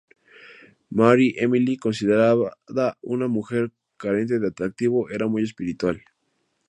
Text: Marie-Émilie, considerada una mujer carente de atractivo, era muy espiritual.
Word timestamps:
Marie-Émilie, 0.89 1.77
considerada 1.77 2.97
una 3.03 3.27
mujer 3.27 3.71
carente 3.97 4.39
de 4.39 4.47
atractivo, 4.47 5.07
era 5.11 5.27
muy 5.27 5.43
espiritual. 5.43 6.01